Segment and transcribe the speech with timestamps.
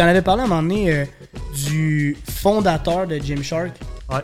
[0.00, 1.04] t'en avais parlé à un moment donné euh,
[1.68, 3.72] du fondateur de Gymshark.
[4.10, 4.20] Ouais.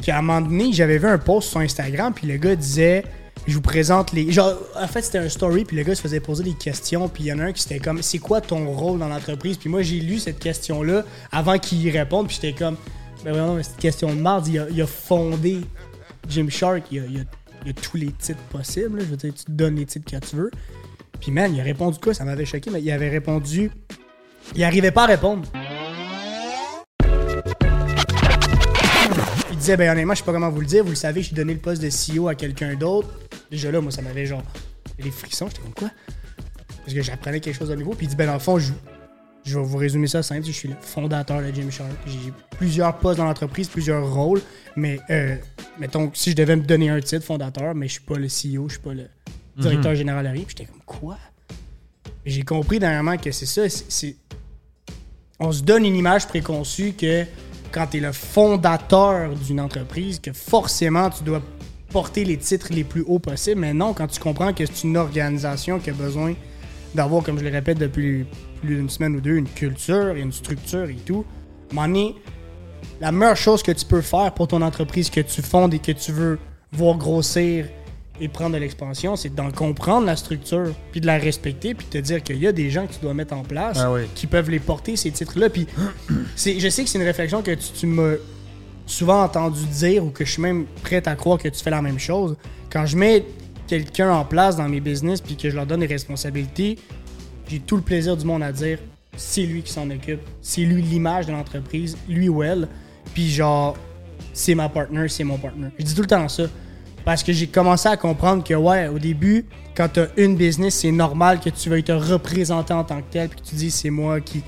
[0.00, 3.02] Qui à un moment donné, j'avais vu un post sur Instagram, puis le gars disait
[3.46, 4.30] Je vous présente les.
[4.30, 7.24] Genre, en fait, c'était un story, puis le gars se faisait poser des questions, puis
[7.24, 9.56] il y en a un qui c'était comme C'est quoi ton rôle dans l'entreprise?
[9.56, 12.76] Puis moi, j'ai lu cette question-là avant qu'il y réponde, puis j'étais comme
[13.24, 15.62] Ben vraiment, mais cette question de marde, il a, il a fondé
[16.28, 17.22] Gymshark, il a, il, a,
[17.64, 19.04] il a tous les titres possibles, là.
[19.04, 20.50] je veux dire, tu te donnes les titres que tu veux.
[21.18, 22.14] Puis man, il a répondu quoi?
[22.14, 23.72] Ça m'avait choqué, mais il avait répondu.
[24.54, 25.46] Il arrivait pas à répondre.
[29.50, 31.34] Il disait, ben honnêtement, je sais pas comment vous le dire, vous le savez, j'ai
[31.34, 33.08] donné le poste de CEO à quelqu'un d'autre.
[33.50, 34.42] Déjà là, moi, ça m'avait genre
[34.98, 35.90] les frissons, j'étais comme quoi?
[36.84, 37.92] Parce que j'apprenais quelque chose de nouveau.
[37.92, 38.72] Puis il dit, ben dans le fond, je,
[39.44, 41.90] je vais vous résumer ça simple, je suis le fondateur de Gymshark.
[42.06, 44.40] J'ai plusieurs postes dans l'entreprise, plusieurs rôles,
[44.76, 45.36] mais euh,
[45.78, 48.68] mettons, si je devais me donner un titre fondateur, mais je suis pas le CEO,
[48.68, 49.08] je suis pas le
[49.56, 51.18] directeur général à Puis j'étais comme quoi?
[52.24, 54.16] J'ai compris dernièrement que c'est ça, c'est
[55.38, 57.24] on se donne une image préconçue que
[57.72, 61.42] quand tu es le fondateur d'une entreprise, que forcément tu dois
[61.90, 63.60] porter les titres les plus hauts possibles.
[63.60, 66.34] Mais non, quand tu comprends que c'est une organisation qui a besoin
[66.94, 68.26] d'avoir, comme je le répète depuis
[68.60, 71.24] plus d'une semaine ou deux, une culture et une structure et tout,
[71.72, 72.14] donné,
[73.00, 75.92] la meilleure chose que tu peux faire pour ton entreprise que tu fondes et que
[75.92, 76.38] tu veux
[76.72, 77.66] voir grossir
[78.20, 81.90] et prendre de l'expansion, c'est d'en comprendre la structure, puis de la respecter, puis de
[81.90, 84.02] te dire qu'il y a des gens que tu dois mettre en place Ah oui.
[84.14, 85.50] qui peuvent les porter, ces titres-là.
[85.50, 85.66] Puis
[86.36, 88.14] je sais que c'est une réflexion que tu, tu m'as
[88.86, 91.82] souvent entendu dire ou que je suis même prêt à croire que tu fais la
[91.82, 92.36] même chose.
[92.70, 93.24] Quand je mets
[93.66, 96.78] quelqu'un en place dans mes business puis que je leur donne des responsabilités,
[97.48, 98.78] j'ai tout le plaisir du monde à dire
[99.16, 102.68] c'est lui qui s'en occupe, c'est lui l'image de l'entreprise, lui ou elle.
[103.14, 103.76] Puis genre,
[104.32, 105.68] c'est ma partner, c'est mon partner.
[105.78, 106.44] Je dis tout le temps ça.
[107.06, 110.74] Parce que j'ai commencé à comprendre que, ouais, au début, quand tu as une business,
[110.74, 113.70] c'est normal que tu veuilles te représenter en tant que tel, puis que tu dis
[113.70, 114.42] c'est moi qui,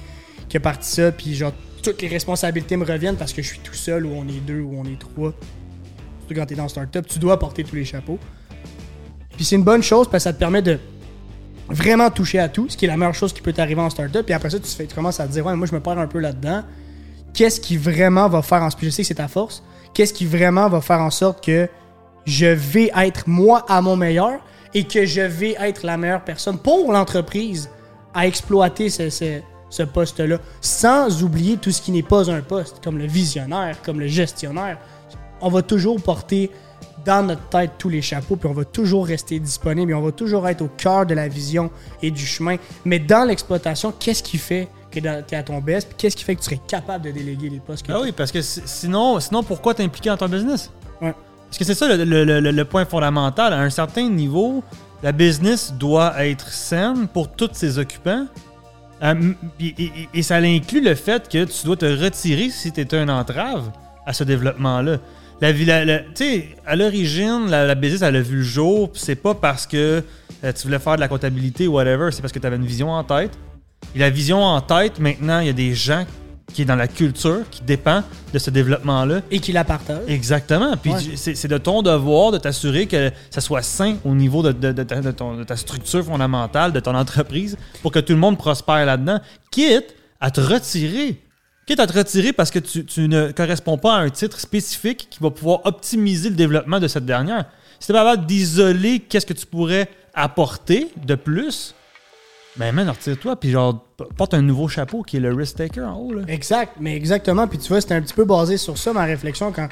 [0.48, 1.52] qui a parti ça, puis genre,
[1.84, 4.58] toutes les responsabilités me reviennent parce que je suis tout seul, ou on est deux,
[4.58, 5.32] ou on est trois.
[6.18, 8.18] Surtout quand tu es dans startup, tu dois porter tous les chapeaux.
[9.36, 10.80] Puis c'est une bonne chose parce que ça te permet de
[11.68, 14.22] vraiment toucher à tout, ce qui est la meilleure chose qui peut t'arriver en startup.
[14.22, 16.18] Puis après ça, tu, commences à te dire, ouais, moi, je me perds un peu
[16.18, 16.64] là-dedans.
[17.34, 19.62] Qu'est-ce qui vraiment va faire en Je sais que c'est ta force.
[19.94, 21.68] Qu'est-ce qui vraiment va faire en sorte que
[22.28, 24.38] je vais être moi à mon meilleur
[24.74, 27.70] et que je vais être la meilleure personne pour l'entreprise
[28.14, 29.40] à exploiter ce, ce-
[29.70, 34.00] ce poste-là, sans oublier tout ce qui n'est pas un poste, comme le visionnaire, comme
[34.00, 34.78] le gestionnaire.
[35.40, 36.50] On va toujours porter
[37.04, 40.12] dans notre tête tous les chapeaux, puis on va toujours rester disponible, et on va
[40.12, 41.70] toujours être au cœur de la vision
[42.02, 42.56] et du chemin.
[42.84, 46.24] Mais dans l'exploitation, qu'est-ce qui fait que tu es à ton best, puis qu'est-ce qui
[46.24, 48.62] fait que tu serais capable de déléguer les postes que Ah oui, parce que si-
[48.64, 50.70] sinon, sinon pourquoi t'impliquer dans ton business?
[51.02, 51.14] Ouais.
[51.48, 53.52] Parce que c'est ça le, point fondamental.
[53.52, 54.62] À un certain niveau,
[55.02, 58.26] la business doit être saine pour tous ses occupants.
[59.02, 63.70] Euh, et, ça inclut le fait que tu dois te retirer si tu une entrave
[64.04, 64.98] à ce développement-là.
[65.40, 65.52] La,
[65.84, 66.00] la-
[66.66, 68.90] à l'origine, la, business, elle a vu le jour.
[68.94, 70.02] C'est pas parce que
[70.44, 72.66] euh, tu voulais faire de la comptabilité ou whatever, c'est parce que tu avais une
[72.66, 73.38] vision en tête.
[73.94, 76.04] Et la vision en tête, maintenant, il y a des gens
[76.52, 79.20] qui est dans la culture, qui dépend de ce développement-là.
[79.30, 79.98] et qui la partagent.
[80.08, 80.76] Exactement.
[80.76, 81.16] Puis Ouais.
[81.16, 84.82] c'est de ton devoir de t'assurer que ça soit sain au niveau de, de- de
[84.82, 88.84] ta, ton- de ta structure fondamentale, de ton entreprise, pour que tout le monde prospère
[88.86, 89.20] là-dedans,
[89.50, 91.20] quitte à te retirer.
[91.66, 95.06] Quitte à te retirer parce que tu, tu ne corresponds pas à un titre spécifique
[95.10, 97.44] qui va pouvoir optimiser le développement de cette dernière.
[97.78, 101.74] Si tu es capable d'isoler qu'est-ce que tu pourrais apporter de plus,
[102.56, 103.84] ben man, retire-toi, puis genre,
[104.16, 106.12] porte un nouveau chapeau qui est le risk taker en haut.
[106.12, 106.22] Là.
[106.28, 107.46] Exact, mais exactement.
[107.46, 109.68] Puis tu vois, c'était un petit peu basé sur ça, ma réflexion, quand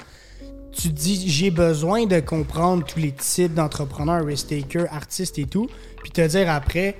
[0.73, 5.69] tu dis j'ai besoin de comprendre tous les types d'entrepreneurs, risk takers, artistes et tout,
[6.03, 6.97] puis te dire après,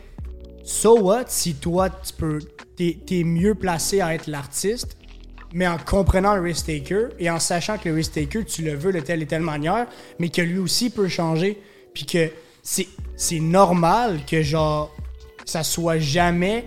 [0.65, 2.39] so what si toi, tu peux,
[2.77, 4.97] t'es, t'es mieux placé à être l'artiste,
[5.53, 8.75] mais en comprenant le risk taker et en sachant que le risk taker, tu le
[8.75, 9.87] veux de telle et telle manière,
[10.19, 11.61] mais que lui aussi peut changer,
[11.95, 12.31] puis que
[12.63, 14.93] c'est normal que genre
[15.47, 16.65] ça soit jamais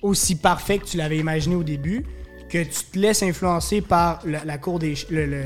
[0.00, 2.06] aussi parfait que tu l'avais imaginé au début,
[2.48, 5.44] que tu te laisses influencer par la, la cour des le, le,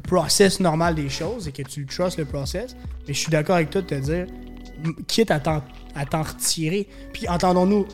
[0.00, 2.76] process normal des choses et que tu trustes le process.
[3.08, 4.26] Mais je suis d'accord avec toi de te dire,
[5.06, 5.62] quitte à t'en,
[6.22, 7.86] retirer, puis entendons-nous,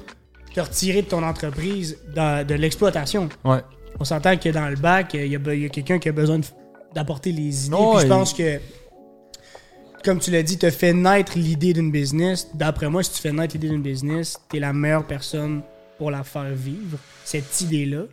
[0.55, 3.29] te retirer de ton entreprise, dans- de l'exploitation.
[3.45, 3.61] Ouais.
[4.01, 6.41] On s'entend que dans le bac, il y a, quelqu'un qui a besoin
[6.95, 7.77] d'apporter les idées.
[7.77, 8.59] Puis je pense que,
[10.09, 12.49] comme tu l'as dit, te fait naître l'idée d'une business.
[12.55, 15.61] D'après moi, si tu fais naître l'idée d'une business, t'es la meilleure personne
[15.99, 16.97] pour la faire vivre,
[17.27, 18.05] cette idée-là.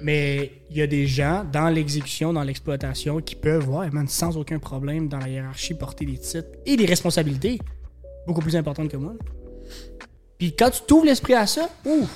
[0.00, 4.60] Mais il y a des gens dans l'exécution, dans l'exploitation, qui peuvent, ouais, sans aucun
[4.60, 7.58] problème, dans la hiérarchie, porter des titres et des responsabilités
[8.24, 9.14] beaucoup plus importantes que moi.
[10.38, 12.08] Puis quand tu t'ouvres l'esprit à ça, ouf,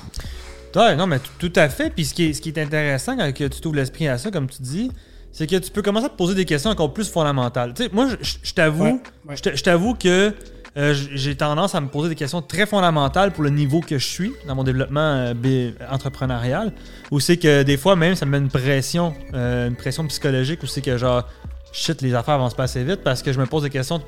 [0.77, 1.91] non, mais tout à fait.
[1.91, 4.49] Puis ce qui est, ce qui est intéressant quand tu t'ouvres l'esprit à ça, comme
[4.49, 4.93] tu dis,
[5.33, 7.73] c'est que tu peux commencer à te poser des questions encore plus fondamentales.
[7.75, 9.37] Tu sais, moi, je- t'avoue, Ouais, ouais.
[9.55, 10.33] je t'avoue que
[10.79, 14.07] euh, j'ai tendance à me poser des questions très fondamentales pour le niveau que je
[14.07, 15.01] suis dans mon développement
[15.35, 16.73] euh, entrepreneurial.
[17.11, 20.63] Où c'est que des fois, même, ça me met une pression, euh, une pression psychologique,
[20.63, 21.29] où c'est que genre,
[21.73, 24.01] shit, les affaires avancent pas assez vite parce que je me pose des questions.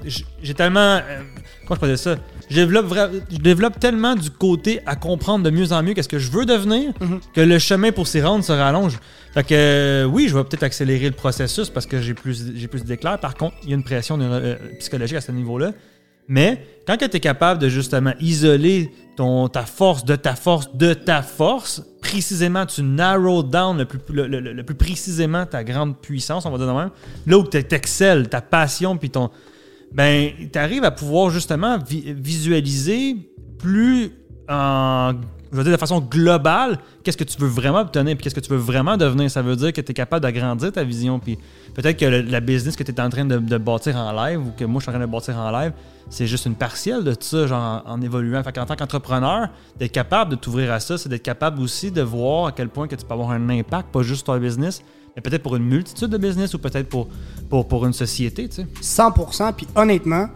[0.43, 0.81] J'ai tellement.
[0.81, 1.21] euh,
[1.67, 2.17] comment je peux dire ça?
[2.51, 6.09] Je développe, vra- je développe tellement du côté à comprendre de mieux en mieux qu'est-ce
[6.09, 7.21] que je veux devenir Mhm.
[7.35, 8.99] que le chemin pour s'y rendre se rallonge.
[9.33, 12.85] Fait que euh, oui, je vais peut-être accélérer le processus parce que j'ai plus, plus
[12.85, 13.19] d'éclairs.
[13.19, 15.73] Par contre, il y a une pression euh, psychologique à ce niveau-là.
[16.29, 18.91] Mais quand tu es capable de justement isoler
[19.53, 25.47] ta force de ta force de ta force, précisément, tu narrow down le plus, précisément
[25.47, 26.91] ta grande puissance, on va dire de même,
[27.27, 29.31] là où tu excelles, ta passion, puis ton.
[29.93, 33.17] Ben, tu arrives à pouvoir justement vi- visualiser
[33.59, 34.11] plus
[34.49, 35.13] en.
[35.55, 38.41] Je veux dire de façon globale, qu'est-ce que tu veux vraiment obtenir, puis qu'est-ce que
[38.41, 39.31] tu veux vraiment devenir?
[39.31, 41.39] Ça veut dire que tu es capable d'agrandir ta vision, puis
[41.75, 44.51] peut-être que le- la business que tu es en train de, bâtir en live, ou
[44.59, 45.71] que moi je suis en train de bâtir en live,
[46.11, 48.43] c'est juste une partielle de ça, genre en, en évoluant.
[48.43, 49.49] Fait qu'en tant qu'entrepreneur,
[49.79, 52.89] d'être capable de t'ouvrir à ça, c'est d'être capable aussi de voir à quel point
[52.89, 54.83] que tu peux avoir un impact, pas juste sur ton business,
[55.15, 57.07] mais peut-être pour une multitude de business ou peut-être pour,
[57.49, 58.67] pour, pour une société, tu sais.
[58.83, 59.53] 100%.
[59.53, 60.27] Puis honnêtement,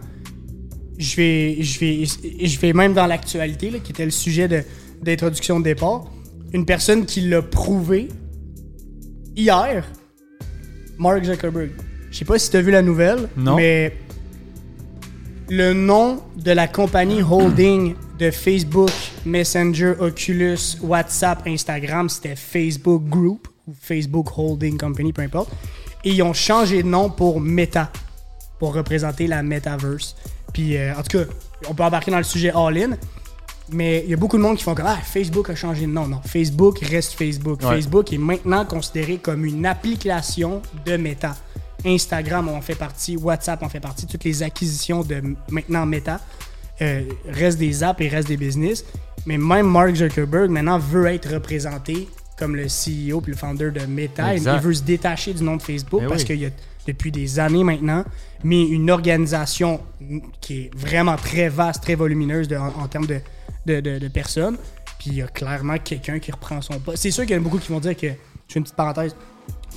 [0.97, 2.05] je vais, je vais,
[2.47, 4.63] je vais même dans l'actualité, qui était le sujet de-
[5.01, 6.05] d'introduction de départ.
[6.53, 8.09] Une personne qui l'a prouvé
[9.35, 9.85] hier,
[10.97, 11.71] Mark Zuckerberg.
[12.11, 13.55] Je sais pas si tu as vu la nouvelle, Non.
[13.55, 13.93] mais
[15.49, 18.91] le nom de la compagnie holding de Facebook,
[19.25, 25.51] Messenger, Oculus, WhatsApp, Instagram, c'était Facebook Group ou Facebook Holding Company, peu importe.
[26.03, 27.91] Et ils ont changé de nom pour Meta,
[28.59, 30.15] pour représenter la Metaverse.
[30.53, 31.23] Puis, euh, en tout cas,
[31.69, 32.91] on peut embarquer dans le sujet all-in,
[33.71, 35.91] mais il y a beaucoup de monde qui font comme Ah, Facebook a changé de
[35.91, 36.07] nom.
[36.07, 37.61] Non, Facebook reste Facebook.
[37.61, 37.75] Ouais.
[37.75, 41.35] Facebook est maintenant considéré comme une application de Meta.
[41.85, 46.19] Instagram en fait partie, WhatsApp en fait partie, toutes les acquisitions de maintenant Meta
[46.81, 48.83] euh, restent des apps et restent des business.
[49.25, 52.07] Mais même Mark Zuckerberg maintenant veut être représenté
[52.37, 54.33] comme le CEO puis le founder de Meta.
[54.33, 54.55] Il, Exact.
[54.57, 56.27] il veut se détacher du nom de Facebook Eh parce oui.
[56.27, 56.49] qu'il y a
[56.87, 58.03] depuis des années maintenant
[58.43, 59.79] mis une organisation
[60.41, 63.19] qui est vraiment très vaste, très volumineuse de- en, en termes de,
[63.69, 64.57] de, de- de personnes.
[64.99, 67.01] Puis il y a clairement quelqu'un qui reprend son poste.
[67.03, 68.13] C'est sûr qu'il y en a beaucoup qui vont dire que, je
[68.53, 69.15] fais une petite parenthèse,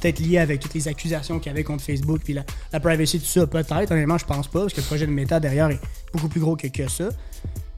[0.01, 2.43] peut-être lié avec toutes les accusations qu'il y avait contre Facebook, puis la,
[2.73, 3.93] la privacy, tout ça, peut-être.
[3.93, 5.81] Honnêtement, je pense pas, parce que le projet de Meta derrière est
[6.13, 7.09] beaucoup plus gros que, que ça.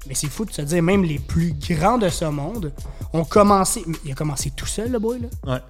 [0.06, 2.72] Mais c'est fou de se dire, même les plus grands de ce monde
[3.12, 3.82] ont commencé.
[3.87, 5.52] mais Il a commencé tout seul, le boy, là.
[5.55, 5.61] Ouais.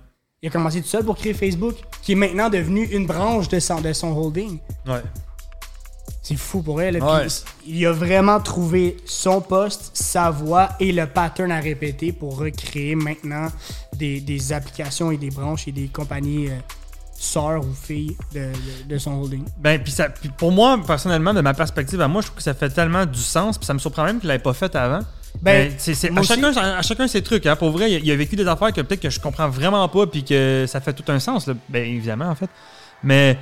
[0.42, 3.58] Il a commencé tout seul pour créer Facebook, qui est maintenant devenu une branche de
[3.58, 4.58] son, de son holding.
[4.86, 5.00] Ouais.
[6.26, 6.96] C'est fou pour elle.
[6.96, 7.04] là.
[7.18, 7.26] Ouais.
[7.26, 12.38] Puis il a vraiment trouvé son poste, sa voix et le pattern à répéter pour
[12.38, 13.48] recréer maintenant
[13.94, 16.56] des, des applications et des branches et des compagnies euh,
[17.14, 19.44] sœurs ou filles de, de- de son holding.
[19.58, 22.42] Ben, puis ça, puis pour moi, personnellement, de ma perspective à moi, je trouve que
[22.42, 25.00] ça fait tellement du sens, puis ça me surprend même qu'il l'ait pas fait avant.
[25.42, 27.44] Ben, Ben, c'est, c'est- moi à, chacun, à chacun ses trucs.
[27.44, 27.56] Hein.
[27.56, 29.86] Pour vrai, il a, il a vécu des affaires que peut-être que je comprends vraiment
[29.90, 31.46] pas, puis que ça fait tout un sens.
[31.48, 31.54] là.
[31.68, 32.48] Ben, évidemment, en fait.
[33.02, 33.36] Mais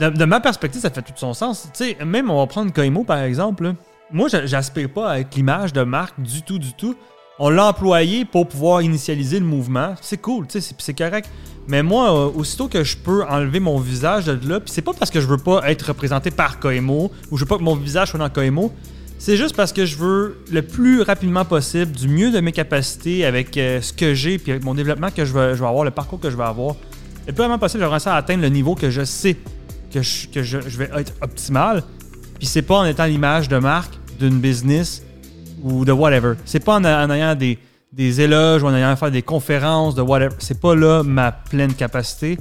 [0.00, 1.68] de, ma perspective, ça fait tout son sens.
[1.74, 3.74] Tu sais, même on va prendre Koimo, par exemple.
[4.12, 6.94] Moi, j'a- j'aspire pas à être l'image de marque du tout, du tout.
[7.38, 9.94] On l'a employé pour pouvoir initialiser le mouvement.
[10.00, 11.28] C'est cool, tu sais, c'est, correct.
[11.68, 14.92] Mais moi, euh, aussitôt que je peux enlever mon visage de là, puis c'est pas
[14.98, 17.74] parce que je veux pas être représenté par Koemo ou je veux pas que mon
[17.76, 18.72] visage soit dans Koemo,
[19.18, 23.24] c'est juste parce que je veux le plus rapidement possible, du mieux de mes capacités,
[23.26, 26.20] avec euh, ce que j'ai, puis avec mon développement que je vais, avoir, le parcours
[26.20, 26.76] que je vais avoir,
[27.26, 29.36] le plus rapidement possible, j'aimerais ça atteindre le niveau que je sais
[30.00, 31.82] que je, vais être optimal.
[32.38, 35.02] Puis c'est pas en étant l'image de marque d'une business
[35.62, 36.34] ou de whatever.
[36.44, 37.58] C'est pas en, en ayant des,
[37.92, 40.34] des éloges ou en ayant à faire des conférences de whatever.
[40.38, 42.38] C'est pas là ma pleine capacité.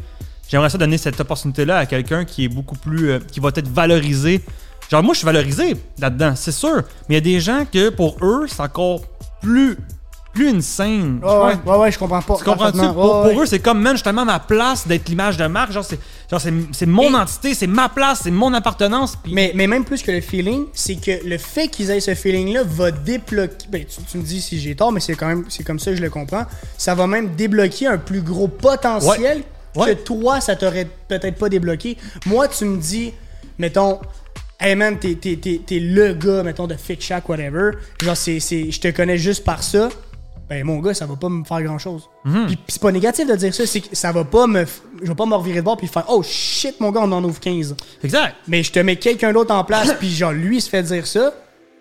[0.49, 3.09] J'aimerais ça donner cette opportunité-là à quelqu'un qui est beaucoup plus.
[3.11, 4.41] euh, qui va être valorisé.
[4.89, 6.83] Genre, moi, je suis valorisé là-dedans, c'est sûr.
[7.09, 9.01] Mais il y a des gens que pour eux, c'est encore
[9.41, 9.77] plus.
[10.35, 11.19] Plus insane.
[11.23, 12.35] Ouais, ouais, ouais, ouais, je comprends pas.
[12.37, 12.93] Tu parfaitement.
[12.93, 13.43] Pour, Ouais, pour ouais.
[13.43, 15.71] eux, c'est comme, man, justement, ma place d'être l'image de marque.
[15.71, 15.99] Genre, c'est,
[16.29, 19.17] genre, c'est, c'est mon Et- entité, c'est ma place, c'est mon appartenance.
[19.31, 22.61] Mais, mais même plus que le feeling, c'est que le fait qu'ils aient ce feeling-là
[22.65, 23.65] va débloquer.
[23.69, 25.89] Ben, tu, tu me dis si j'ai tort, mais c'est quand même c'est comme ça
[25.91, 26.45] que je le comprends.
[26.77, 29.43] Ça va même débloquer un plus gros potentiel
[29.75, 29.93] Ouais.
[29.95, 31.97] Que toi, ça t'aurait peut-être pas débloqué.
[32.25, 33.11] Moi, tu me dis,
[33.59, 33.99] mettons,
[34.57, 37.71] hey man, t'es, t'es- t'es- t'es le gars, mettons, de Fit Shack, whatever.
[38.01, 39.89] Genre, c'est, c'est, je te connais juste par ça.
[40.49, 42.07] Ben, mon gars, ça va pas me faire grand chose.
[42.23, 42.45] Mhm.
[42.45, 44.63] Puis, puis c'est pas négatif de dire ça, c'est que ça va pas me.
[45.01, 47.23] Je vais pas me revirer de bord puis faire, oh shit, mon gars, on en
[47.23, 47.75] ouvre 15.
[48.03, 48.35] Exact.
[48.47, 51.07] Mais je te mets quelqu'un d'autre en place, puis genre lui il se fait dire
[51.07, 51.33] ça.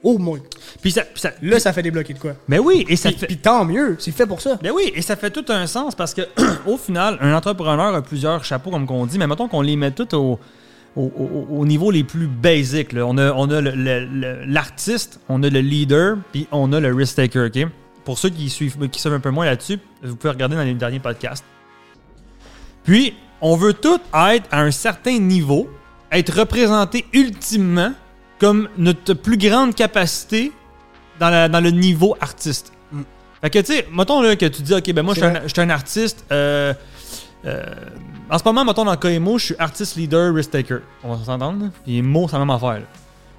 [0.02, 0.38] oh mon.
[0.80, 2.32] Puis ça, puis ça- Là, ça fait débloquer de quoi.
[2.48, 3.26] mais oui, et ça Puis, fait.
[3.26, 4.58] puis tant mieux, c'est fait pour ça.
[4.62, 6.22] Ben oui, et ça fait tout un sens parce que
[6.66, 9.90] au final, un entrepreneur a plusieurs chapeaux, comme qu'on dit, mais mettons qu'on les met
[9.90, 10.38] tous au,
[10.96, 12.90] au, au- au niveau les plus basiques.
[12.94, 13.60] On a, on a
[14.46, 17.66] l'artiste, on a le leader, puis on a le risk taker, OK?
[18.04, 20.74] Pour ceux qui suivent, qui savent un peu moins là-dessus, vous pouvez regarder dans les
[20.74, 21.44] derniers podcasts.
[22.84, 25.68] Puis, on veut tout être à un certain niveau,
[26.12, 27.92] être représenté ultimement
[28.38, 30.52] comme notre plus grande capacité
[31.18, 32.72] dans, la- dans le niveau artiste.
[33.40, 35.70] Fait que, tu sais, mettons là, que tu dis, OK, ben moi, je suis un,
[35.70, 36.24] artiste.
[36.32, 36.72] euh,
[37.44, 37.62] euh,
[38.30, 40.78] en ce moment, mettons, dans KMO, je suis artiste leader, risk taker.
[41.02, 41.70] On va s'entendre?
[41.84, 42.80] Puis, mots, c'est la même affaire.
[42.80, 42.86] là.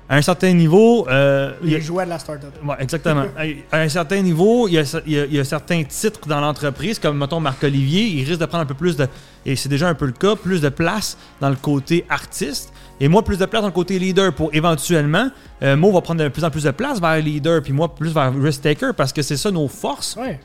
[0.07, 2.49] À un certain niveau, euh, a- Les jouets de la startup.
[2.63, 3.25] Ouais, exactement.
[3.71, 6.27] à un certain niveau, il y, a, il y a- il y a certains titres
[6.27, 9.07] dans l'entreprise, comme mettons Marc-Olivier, il risque de prendre un peu plus de,
[9.47, 12.71] et c'est déjà un peu le cas, plus de place dans le côté artiste.
[12.99, 15.29] Et moi, plus de place dans le côté leader pour éventuellement,
[15.63, 18.13] euh, Mo va prendre de plus en plus de place vers leader, puis moi, plus
[18.13, 20.15] vers risk taker, parce que c'est ça nos forces.
[20.17, 20.39] Ouais.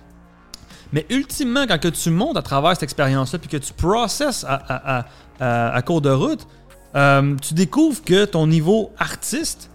[0.93, 5.05] Mais ultimement, quand que tu montes à travers cette expérience-là, puis que tu processes à-
[5.39, 6.47] à- à cours de route,
[6.97, 9.71] euh, tu découvres que ton niveau artiste,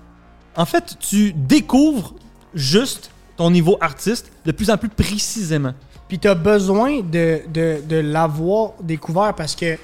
[0.55, 2.13] en fait, tu découvres
[2.53, 5.74] juste ton niveau artiste de plus en plus précisément.
[6.07, 9.77] Puis t'as besoin de, l'avoir découvert parce que,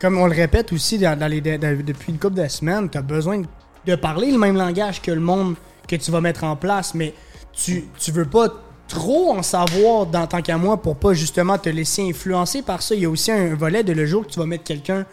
[0.00, 3.46] comme on le répète aussi depuis une couple de semaines, t'as besoin de,
[3.86, 5.54] de parler le même langage que le monde
[5.86, 7.14] que tu vas mettre en place, mais
[7.52, 8.48] tu, tu veux pas
[8.88, 12.94] trop en savoir dans tant qu'à moi pour pas justement te laisser influencer par ça.
[12.94, 15.06] Il y a aussi un volet de le jour que tu vas mettre quelqu'un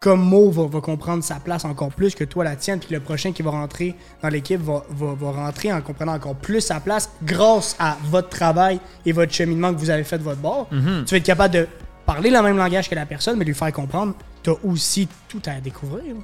[0.00, 3.00] comme Mo va, va comprendre sa place encore plus que toi la tienne, puis le
[3.00, 6.80] prochain qui va rentrer dans l'équipe va, va, va rentrer en comprenant encore plus sa
[6.80, 10.68] place grâce à votre travail et votre cheminement que vous avez fait de votre bord.
[10.72, 11.04] Mhm.
[11.06, 11.68] Tu vas être capable de
[12.06, 15.60] parler le même langage que la personne, mais lui faire comprendre, t'as aussi tout à
[15.60, 16.14] découvrir.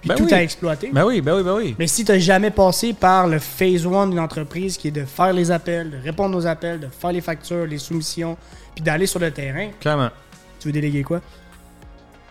[0.00, 0.34] Puis Ben tout oui.
[0.34, 0.90] à exploiter.
[0.92, 1.76] Ben oui, ben oui, ben oui.
[1.78, 5.32] Mais si t'as jamais passé par le phase one d'une entreprise qui est de faire
[5.32, 8.36] les appels, de répondre aux appels, de faire les factures, les soumissions,
[8.74, 10.10] puis d'aller sur le terrain, Clairement.
[10.58, 11.20] tu veux déléguer quoi?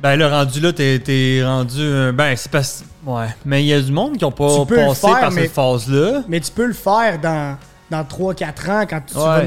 [0.01, 2.11] Ben le rendu là, t'es, rendu.
[2.13, 2.83] Ben, c'est parce.
[3.05, 3.27] Ouais.
[3.45, 6.23] Mais il y a du monde qui ont pas passé faire, par mais- cette phase-là.
[6.27, 7.57] Mais tu peux le faire dans,
[7.89, 9.43] dans 3-4 ans quand tu, vas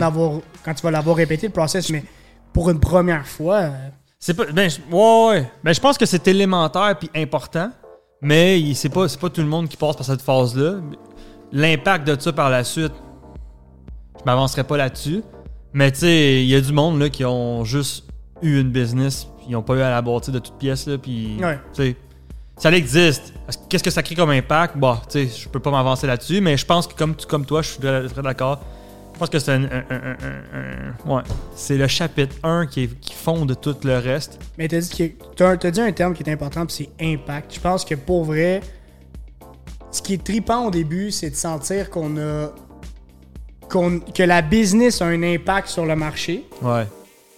[0.64, 2.04] quand tu vas l'avoir répété le process, mais
[2.52, 3.70] pour une première fois, euh,
[4.18, 4.44] C'est pas.
[4.52, 5.50] Ben, je- ouais, ouais.
[5.64, 7.70] Ben, je pense que c'est élémentaire puis important,
[8.22, 10.74] mais c'est pas, c'est pas tout le monde qui passe par cette phase-là.
[11.52, 12.92] L'impact de ça par la suite,
[14.18, 15.22] je m'avancerai pas là-dessus.
[15.72, 18.04] Mais tu sais, il y a du monde là, qui ont juste
[18.42, 21.38] eu une business, ils ont pas eu à la bâtir de toutes pièces, là, puis.
[21.42, 21.96] Ouais.
[22.56, 23.32] Ça existe.
[23.68, 24.76] Qu'est-ce que ça crée comme impact?
[24.76, 27.44] Bah, tu sais, je peux pas m'avancer là-dessus, mais je pense que comme, tu- comme
[27.44, 28.60] toi, je suis très, d'accord.
[29.12, 31.22] Je pense que c'est un, un- un- un- un- ouais.
[31.56, 34.38] C'est le chapitre 1 qui, est- qui fonde tout le reste.
[34.56, 37.54] mais t'as dit, que, t'as, t'as dit un terme qui est important, puis c'est impact.
[37.56, 38.60] Je pense que pour vrai,
[39.90, 42.50] ce qui est tripant au début, c'est de sentir qu'on a.
[43.68, 46.44] qu'on- que la business a un impact sur le marché.
[46.62, 46.86] Ouais.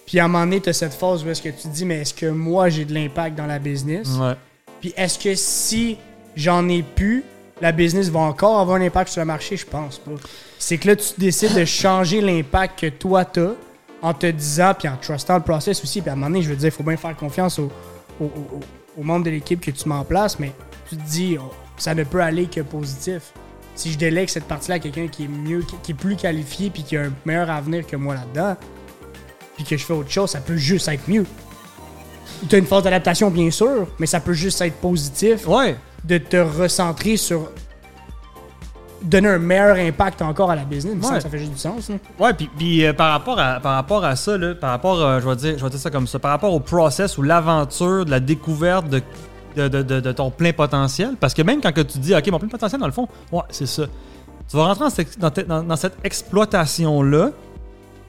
[0.07, 1.99] Puis à un moment donné, t'as cette phase où est-ce que tu te dis, mais
[2.01, 4.07] est-ce que moi j'ai de l'impact dans la business?
[4.19, 4.33] Ouais.
[4.81, 5.97] Puis est-ce que si
[6.35, 7.23] j'en ai plus,
[7.61, 9.57] la business va encore avoir un impact sur le marché?
[9.57, 10.11] Je pense pas.
[10.57, 13.51] C'est que là, tu décides de changer l'impact que toi t'as
[14.01, 16.01] en te disant, puis en trustant le process aussi.
[16.01, 17.69] Puis à un moment donné, je veux dire, il faut bien faire confiance au,
[18.21, 18.59] au, au-
[18.99, 20.51] au membre de l'équipe que tu mets en place, mais
[20.89, 23.33] tu te dis, oh, ça ne peut aller que positif.
[23.75, 26.81] Si je délègue cette partie-là à quelqu'un qui est mieux, qui est plus qualifié, puis
[26.83, 28.55] qui a un meilleur avenir que moi là-dedans,
[29.57, 31.25] puis que je fais autre chose, ça peut juste être mieux.
[32.47, 35.75] T'as une phase d'adaptation, bien sûr, mais ça peut juste être positif Ouais.
[36.05, 37.49] de te recentrer sur
[39.01, 40.95] donner un meilleur impact encore à la business.
[41.09, 41.21] Ouais.
[41.21, 41.89] Ça fait juste du sens.
[41.89, 41.95] là.
[42.19, 45.19] Ouais, puis, puis, euh, par, rapport à, par rapport à ça, là, par rapport, euh,
[45.21, 48.05] je, vais dire, je vais dire ça comme ça, par rapport au process ou l'aventure
[48.05, 49.01] de la découverte de,
[49.55, 52.27] de, de- de- de ton plein potentiel, parce que même quand que tu dis, OK,
[52.29, 53.83] mon plein potentiel, dans le fond, ouais, c'est ça.
[54.49, 57.31] Tu vas rentrer dans cette, dans te- dans- dans cette exploitation-là,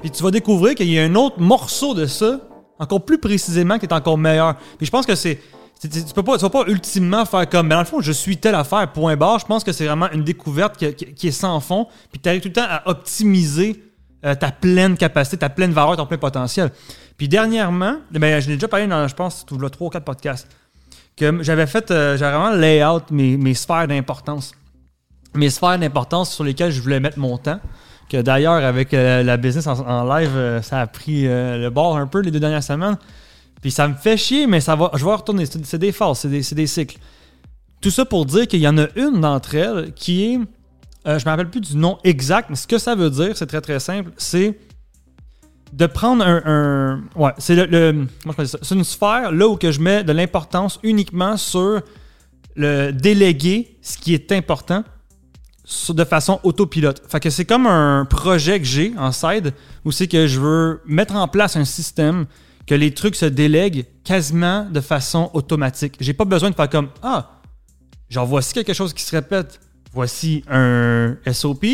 [0.01, 2.41] puis tu vas découvrir qu'il y a un autre morceau de ça,
[2.79, 4.55] encore plus précisément, qui est encore meilleur.
[4.77, 5.41] Puis je pense que c'est.
[5.79, 8.13] c'est- Tu peux pas, tu vas pas ultimement faire comme, mais dans le fond, je
[8.13, 9.39] suis telle affaire, point barre.
[9.39, 12.49] Je pense que c'est vraiment une découverte qui, est sans fond, puis tu arrives tout
[12.49, 13.83] le temps à optimiser
[14.25, 16.71] euh, ta pleine capacité, ta pleine valeur, ton plein potentiel.
[17.17, 20.05] Puis dernièrement, ben, je l'ai déjà parlé dans, je pense, tout le 3 ou 4
[20.05, 20.49] podcasts,
[21.17, 24.53] que j'avais fait, euh, j'avais vraiment layout mes sphères d'importance.
[25.35, 27.61] Mes sphères d'importance sur lesquelles je voulais mettre mon temps.
[28.09, 31.97] Que d'ailleurs, avec euh, la business en, live, euh, ça a pris euh, le bord
[31.97, 32.97] un peu les deux dernières semaines.
[33.61, 35.45] Puis ça me fait chier, mais ça va, je vais retourner.
[35.47, 36.97] C'est des phases, c'est des, cycles.
[37.81, 40.39] Tout ça pour dire qu'il y en a une d'entre elles qui est.
[41.05, 43.61] je me rappelle plus du nom exact, mais ce que ça veut dire, c'est très
[43.61, 44.11] très simple.
[44.17, 44.59] C'est
[45.73, 47.03] de prendre un.
[47.15, 48.07] ouais, c'est le.
[48.45, 51.83] C'est une sphère là où que je mets de l'importance uniquement sur
[52.57, 54.85] le déléguer ce qui est important
[55.91, 57.03] de façon autopilote.
[57.09, 59.53] Fait que c'est comme un projet que j'ai en side
[59.85, 62.27] où c'est que je veux mettre en place un système
[62.67, 65.97] que les trucs se délèguent quasiment de façon automatique.
[66.01, 67.41] J'ai pas besoin de faire comme ah,
[68.09, 69.61] genre voici quelque chose qui se répète,
[69.93, 71.65] voici un SOP,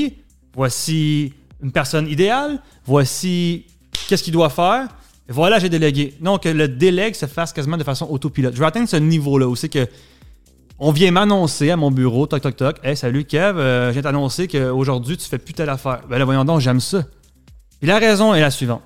[0.54, 1.32] voici
[1.62, 3.66] une personne idéale, voici
[4.08, 4.88] qu'est-ce qu'il doit faire.
[5.28, 6.14] Voilà, j'ai délégué.
[6.20, 8.54] Non, que le délègue se fasse quasiment de façon autopilote.
[8.54, 9.88] Je veux atteindre ce niveau-là où c'est que
[10.78, 14.02] on vient m'annoncer à mon bureau, toc toc toc, hey salut Kev, euh, je viens
[14.02, 16.02] t'annoncer qu'aujourd'hui tu fais plus telle affaire.
[16.08, 17.04] Ben là, voyons donc, j'aime ça.
[17.80, 18.82] Et la raison est la suivante.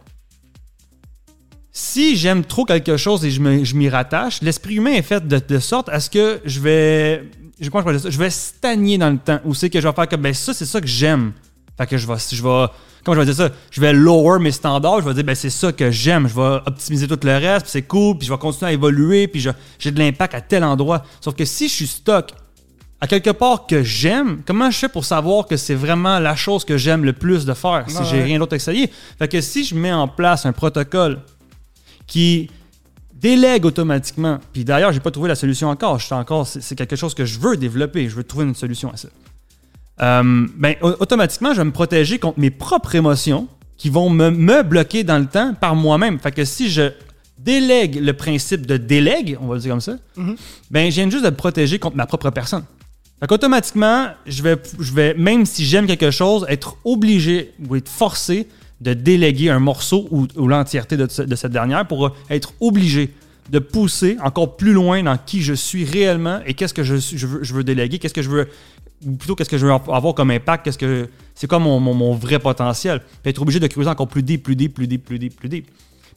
[1.70, 5.58] Si j'aime trop quelque chose et je m'y rattache, l'esprit humain est fait de, de
[5.60, 7.24] sorte à ce que je vais.
[7.60, 8.10] Je, comment je, ça?
[8.10, 9.38] je vais stagner dans le temps.
[9.44, 11.32] Ou c'est que je vais faire comme ben ça, c'est ça que j'aime.
[11.76, 12.14] Fait que je vais.
[12.32, 12.66] Je vais
[13.04, 13.50] comment je vais dire ça?
[13.70, 15.00] Je vais lower mes standards.
[15.00, 16.28] Je vais dire ben c'est ça que j'aime.
[16.28, 19.28] Je vais optimiser tout le reste, puis c'est cool, puis je vais continuer à évoluer,
[19.28, 19.44] puis
[19.78, 21.02] j'ai de l'impact à tel endroit.
[21.20, 22.32] Sauf que si je suis stock
[23.00, 26.64] à quelque part que j'aime, comment je fais pour savoir que c'est vraiment la chose
[26.64, 28.90] que j'aime le plus de faire si Ouais, j'ai rien d'autre à essayer?
[29.18, 31.20] Fait que si je mets en place un protocole
[32.06, 32.50] qui
[33.14, 36.96] délègue automatiquement, puis d'ailleurs, j'ai pas trouvé la solution encore, je suis encore c'est quelque
[36.96, 39.08] chose que je veux développer, je veux trouver une solution à ça.
[40.00, 44.30] Euh, ben, au- automatiquement, je vais me protéger contre mes propres émotions qui vont me,
[44.30, 46.18] me bloquer dans le temps par moi-même.
[46.18, 46.90] Fait que si je
[47.38, 49.96] délègue le principe de délègue, on va le dire comme ça,
[50.70, 52.64] ben, je viens juste de me protéger contre ma propre personne.
[53.20, 57.88] Fait qu'automatiquement, je vais, je vais, même si j'aime quelque chose, être obligé ou être
[57.88, 58.46] forcé
[58.80, 63.10] de déléguer un morceau ou, ou l'entièreté de, ce- de cette dernière pour être obligé
[63.50, 67.42] de pousser encore plus loin dans qui je suis réellement et qu'est-ce que je veux,
[67.42, 68.46] je veux déléguer, qu'est-ce que je veux,
[69.06, 71.94] ou plutôt qu'est-ce que je veux avoir comme impact, qu'est-ce que c'est quoi mon, mon-
[71.94, 73.00] mon vrai potentiel?
[73.22, 75.48] Puis être obligé de creuser encore plus deep, plus deep, plus deep, plus deep, plus
[75.48, 75.68] deep.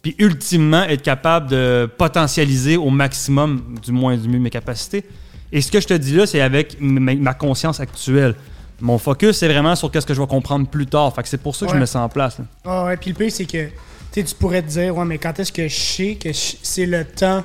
[0.01, 5.03] Puis ultimement, être capable de potentialiser au maximum, du moins du mieux mes capacités.
[5.51, 8.33] Et ce que je te dis là, c'est avec ma, ma conscience actuelle.
[8.79, 11.13] Mon focus, c'est vraiment sur qu'est-ce que je vais comprendre plus tard.
[11.13, 12.37] Fait que c'est pour ça que je me sens en place.
[12.65, 13.67] Ah ouais, puis le pire, c'est que
[14.11, 17.43] tu pourrais te dire, ouais, mais quand est-ce que je sais que c'est le temps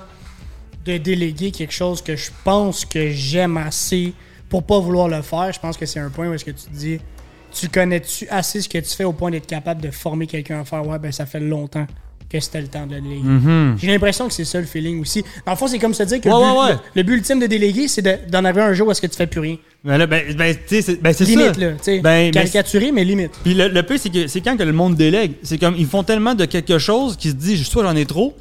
[0.86, 4.14] de déléguer quelque chose que je pense que j'aime assez
[4.48, 5.52] pour pas vouloir le faire?
[5.52, 6.98] Je pense que c'est un point où est-ce que tu te dis,
[7.52, 10.64] tu connais-tu assez ce que tu fais au point d'être capable de former quelqu'un à
[10.64, 11.86] faire, ouais, ben ça fait longtemps
[12.28, 13.22] que c'était le temps de le déléguer.
[13.22, 13.76] Mhm.
[13.78, 15.22] J'ai l'impression que c'est ça le feeling aussi.
[15.46, 16.72] Dans le fond, c'est comme se dire que Ouais, le, but, ouais, ouais.
[16.72, 19.06] le- le but ultime de déléguer, c'est de- d'en arriver un jour où est-ce que
[19.06, 19.56] tu fais plus rien.
[19.84, 21.30] Ben là, ben, ben, tu sais, c'est ben, c'est ça.
[21.30, 21.70] Limite, là.
[21.86, 23.30] Ben, mais caricaturé, mais limite.
[23.44, 25.34] Puis le, le pire, c'est que c'est quand que le monde délègue.
[25.44, 28.34] C'est comme ils font tellement de quelque chose qu'ils se disent soit j'en ai trop,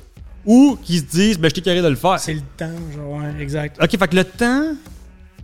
[0.47, 2.19] ou qu'ils se disent ben je t'ai carré de le faire.
[2.19, 2.65] C'est le temps,
[2.95, 3.77] genre, ouais, exact.
[3.79, 4.63] Ok, fait que le temps,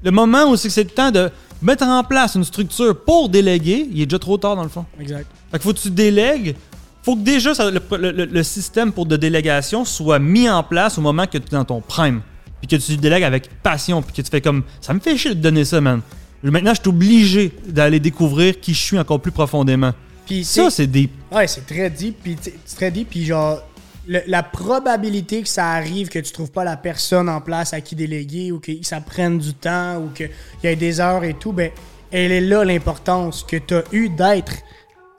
[0.04, 1.30] le moment où c'est que c'est le temps de
[1.62, 4.86] mettre en place une structure pour déléguer, il est déjà trop tard dans le fond.
[5.00, 5.28] Exact.
[5.52, 6.56] Fait que faut que tu délègues.
[7.04, 11.02] Faut que déjà ça- le, le- système pour de délégation soit mis en place au
[11.02, 12.22] moment que tu es dans ton prime.
[12.60, 14.02] Puis que tu délègues avec passion.
[14.04, 16.02] Puis que tu fais comme ça me fait chier de te donner ça, man.
[16.44, 19.94] Maintenant, je suis obligé d'aller découvrir qui je suis encore plus profondément.
[20.26, 21.10] Puis Ça, c'est des.
[21.32, 23.60] Ouais, c'est très deep, puis c'est très deep, puis genre
[24.08, 27.82] le- la probabilité que ça arrive que tu trouves pas la personne en place à
[27.82, 30.30] qui déléguer ou que ça prenne du temps ou qu'il
[30.64, 31.72] y ait des heures et tout, ben
[32.12, 34.54] elle est là l'importance que tu as eu d'être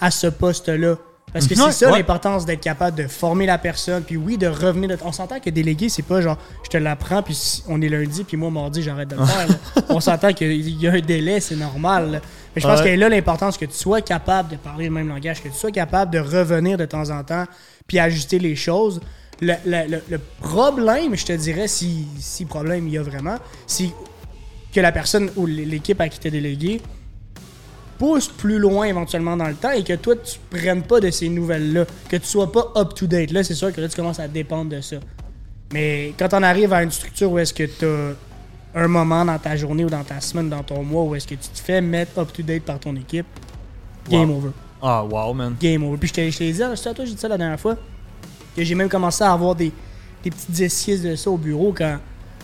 [0.01, 0.97] à ce poste-là.
[1.33, 1.97] Parce que Ouais, c'est ça ouais.
[1.99, 4.91] l'importance d'être capable de former la personne, puis oui, de revenir.
[4.91, 4.99] De...
[5.03, 8.37] On s'entend que déléguer, c'est pas genre je te l'apprends, puis on est lundi, puis
[8.37, 9.47] moi mardi, j'arrête de le faire.
[9.89, 12.11] on s'entend qu'il y a un délai, c'est normal.
[12.11, 12.21] là.
[12.55, 12.85] Mais je pense Ouais.
[12.85, 15.55] qu'elle est là l'importance que tu sois capable de parler le même langage, que tu
[15.55, 17.45] sois capable de revenir de temps en temps,
[17.87, 19.01] puis ajuster les choses.
[19.41, 23.37] Le, le- le- le problème, je te dirais, si, si problème il y a vraiment,
[23.67, 23.91] c'est
[24.73, 26.81] que la personne ou l'équipe à qui tu es délégué
[27.99, 31.29] pousse plus loin éventuellement dans le temps et que toi, tu prennes pas de ces
[31.29, 33.31] nouvelles-là, que tu sois pas up-to-date.
[33.33, 34.97] Là, c'est sûr que là, tu commences à dépendre de ça.
[35.73, 38.15] Mais quand on arrive à une structure où est-ce que tu as
[38.75, 41.35] un moment dans ta journée ou dans ta semaine, dans ton mois, où est-ce que
[41.35, 43.27] tu te fais mettre up-to-date par ton équipe,
[44.09, 44.37] game Wow.
[44.39, 44.49] over.
[44.83, 45.55] Ah, wow, man.
[45.61, 45.97] Game over.
[45.97, 47.77] Puis je t'ai je t'ai dit, ah, à toi, j'ai dit ça la dernière fois,
[48.57, 49.73] que j'ai même commencé à avoir des,
[50.25, 51.99] des petites esquisses de ça au bureau quand,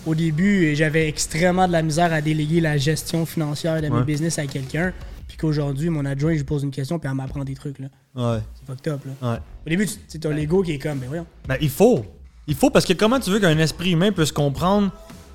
[0.06, 4.38] au début, j'avais extrêmement de la misère à déléguer la gestion financière de mes business
[4.38, 4.92] à quelqu'un.
[5.26, 7.78] Puis qu'aujourd'hui, mon adjoint, je lui pose une question, puis elle m'apprend des trucs.
[7.78, 7.88] là.
[8.14, 8.40] Ouais.
[8.54, 9.00] C'est fucked up.
[9.04, 9.32] Là.
[9.32, 9.38] Ouais.
[9.66, 11.26] Au début, tu sais, t'as l'ego qui est comme, ben voyons.
[11.46, 12.04] Ben, il faut.
[12.46, 14.90] Il faut parce que comment tu veux qu'un esprit humain puisse comprendre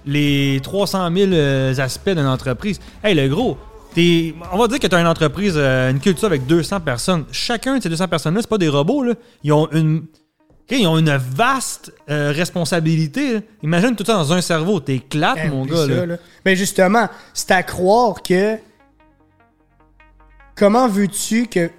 [0.06, 2.80] les 300 000 euh, aspects d'une entreprise?
[3.04, 3.58] Hey, le gros,
[3.94, 7.26] t'es- on va dire que tu as une entreprise, euh, une culture avec 200 personnes.
[7.32, 9.04] Chacun de ces 200 personnes-là, c'est pas des robots.
[9.04, 9.14] Là.
[9.44, 10.06] Ils ont une.
[10.70, 13.34] Ils ont une vaste euh, responsabilité.
[13.36, 13.40] là.
[13.62, 14.80] Imagine tout ça dans un cerveau.
[14.80, 15.86] T'éclates, Eh, mon gars.
[16.44, 18.58] Ben justement, c'est à croire que.
[20.56, 21.70] Comment veux-tu que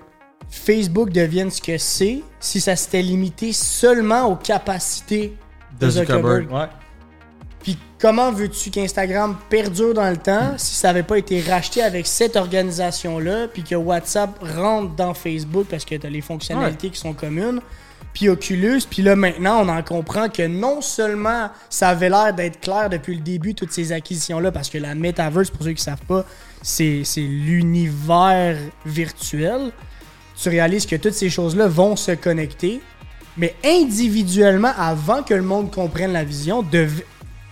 [0.49, 5.37] Facebook devienne ce que c'est si ça s'était limité seulement aux capacités
[5.81, 6.43] de, De Zuckerberg?
[6.45, 6.53] Zuckerberg?
[6.53, 6.69] Ouais.
[7.65, 12.07] Puis comment veux-tu qu'Instagram perdure dans le temps si ça n'avait pas été racheté avec
[12.07, 17.01] cette organisation-là, puis que WhatsApp rentre dans Facebook parce que tu as les fonctionnalités qui
[17.01, 17.61] sont communes,
[18.13, 22.61] puis Oculus, puis là maintenant on en comprend que non seulement ça avait l'air d'être
[22.61, 25.85] clair depuis le début, toutes ces acquisitions-là, parce que la Metaverse, pour ceux qui ne
[25.97, 26.25] savent pas,
[26.63, 29.73] c'est c'est l'univers virtuel.
[30.41, 32.81] Tu réalises que toutes ces choses-là vont se connecter,
[33.37, 37.03] mais individuellement, avant que le monde comprenne la vision, dev-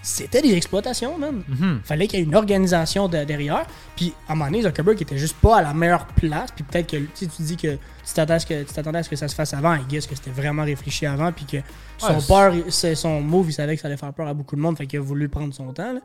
[0.03, 1.43] c'était des exploitations, man.
[1.49, 1.81] Mhm.
[1.85, 3.65] Fallait qu'il y ait une organisation de- derrière.
[3.97, 6.51] Puis, à un moment donné, Zuckerberg était juste pas à la meilleure place.
[6.55, 7.79] Puis peut-être que, tu dis que tu
[8.15, 9.75] t'attendais à ce que, tu à ce que ça se fasse avant.
[9.75, 11.31] I guess que c'était vraiment réfléchi avant.
[11.33, 11.59] Puis que
[11.99, 12.55] son Ouais, peur,
[12.97, 14.77] son move, il savait que ça allait faire peur à beaucoup de monde.
[14.77, 15.93] Fait qu'il a voulu prendre son temps.
[15.93, 16.01] là.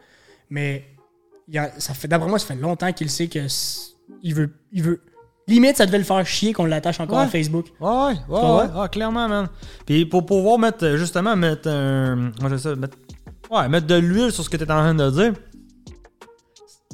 [0.50, 0.86] Mais,
[1.48, 3.48] il y a- ça fait, d'après moi, ça fait longtemps qu'il sait que
[4.24, 5.02] il veut, il veut.
[5.50, 7.28] Limite, ça devait le faire chier qu'on l'attache encore à.
[7.28, 7.68] Facebook.
[7.80, 9.48] Ouais, ouais, ouais, ah, clairement, man.
[9.86, 12.16] Puis pour pouvoir mettre, justement, mettre un.
[12.42, 12.98] Moi, je sais, mettre.
[13.50, 15.34] Ouais, mettre de l'huile sur ce que tu es en train de dire.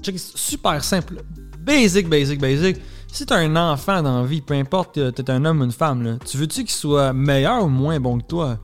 [0.02, 1.24] Check, c'est super simple.
[1.60, 2.78] Basic, basic, basic.
[3.12, 6.04] Si t'as un enfant dans la vie, peu importe, t'es un homme ou une femme,
[6.04, 8.58] là, tu veux-tu qu'il soit meilleur ou moins bon que toi?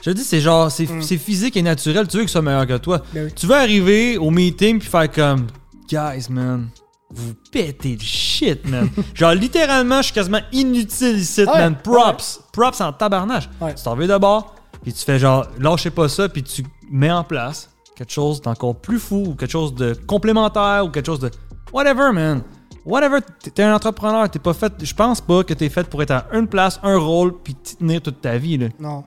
[0.00, 2.66] Je te dis, c'est genre, c'est c'est physique et naturel, tu veux qu'il soit meilleur
[2.66, 3.02] que toi.
[3.14, 3.32] Ben oui.
[3.34, 5.46] Tu veux arriver au meeting puis faire comme,
[5.88, 6.68] guys, man,
[7.10, 8.90] vous pétez le shit, man.
[9.14, 11.76] genre, littéralement, je suis quasiment inutile ici, Ouais, man.
[11.76, 12.40] Props.
[12.52, 13.48] Props en tabarnage.
[13.60, 13.74] Ouais.
[13.74, 17.10] Tu t'en vas de bord, puis tu fais genre, lâchez pas ça, puis tu mets
[17.10, 21.20] en place quelque chose d'encore plus fou, ou quelque chose de complémentaire, ou quelque chose
[21.20, 21.30] de.
[21.72, 22.42] Whatever, man.
[22.84, 23.18] Whatever.
[23.42, 24.72] T'es- T'es un entrepreneur, t'es pas fait.
[24.82, 27.76] Je pense pas que t'es fait pour être à une place, un rôle, puis t'y
[27.76, 28.68] tenir toute ta vie, là.
[28.80, 29.04] Non.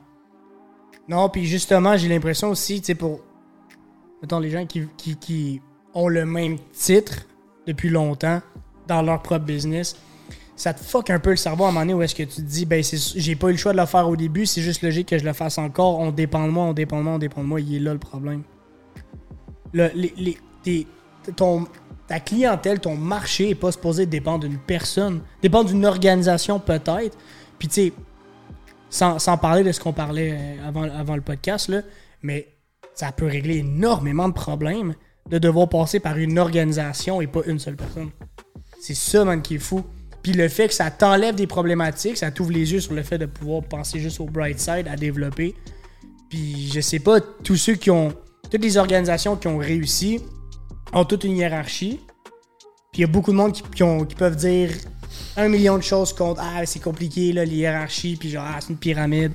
[1.08, 3.19] Non, puis justement, j'ai l'impression aussi, tu sais, pour.
[4.21, 5.62] Mettons, les gens qui, qui, qui
[5.93, 7.13] ont le même titre
[7.67, 8.41] depuis longtemps
[8.88, 9.95] dans leur propre business,
[10.55, 12.35] ça te fuck un peu le cerveau à un moment donné où est-ce que tu
[12.37, 14.81] te dis, ben, j'ai pas eu le choix de le faire au début, c'est juste
[14.83, 17.19] logique que je le fasse encore, on dépend de moi, on dépend de moi, on
[17.19, 18.43] dépend de moi, il est là le problème.
[19.73, 20.87] Le, les, tes-
[21.35, 21.67] ton,
[22.07, 27.17] ta clientèle, ton marché est pas supposé dépendre d'une personne, dépendre d'une organisation peut-être.
[27.59, 27.93] Puis tu sais,
[28.89, 31.81] sans, sans parler de ce qu'on parlait euh, avant, avant le podcast, là,
[32.21, 32.47] mais
[32.93, 34.95] ça peut régler énormément de problèmes
[35.29, 38.11] de devoir passer par une organisation et pas une seule personne.
[38.79, 39.83] C'est ça, man, qui est fou.
[40.25, 43.19] Puis le fait que ça t'enlève des problématiques, ça t'ouvre les yeux sur le fait
[43.19, 45.53] de pouvoir penser juste au bright side, à développer.
[46.31, 48.11] Puis je sais pas, tous ceux qui ont.
[48.49, 50.21] Toutes les organisations qui ont réussi
[50.93, 51.99] ont toute une hiérarchie.
[52.91, 54.71] Puis il y a beaucoup de monde qui, qui peuvent dire
[55.38, 58.69] un million de choses contre Ah, c'est compliqué, là, les hiérarchies, puis genre, ah, c'est
[58.69, 59.31] une pyramide.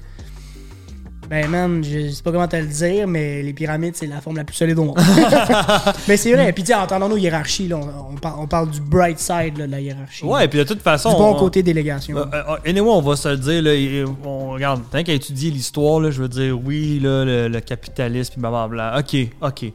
[1.30, 4.36] Ben, man, je sais pas comment te le dire, mais les pyramides, c'est la forme
[4.36, 4.98] la plus solide au monde.
[6.08, 6.52] mais c'est vrai.
[6.52, 9.70] Puis, tu entendons-nous hiérarchie, là, on, on par- on parle du bright side là, de
[9.70, 10.24] la hiérarchie.
[10.24, 11.10] Ouais, puis de toute façon.
[11.10, 12.16] Du bon on- côté délégation.
[12.16, 15.52] Euh, euh, anyway, on va se le dire, là, et- on regarde, tant qu'à étudier
[15.52, 19.72] l'histoire, là, je veux dire, oui, là, le, le capitalisme, puis blablabla, ok, ok.